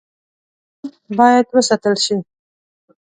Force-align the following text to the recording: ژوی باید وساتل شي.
ژوی 1.01 1.13
باید 1.19 1.45
وساتل 1.55 1.95
شي. 2.03 2.15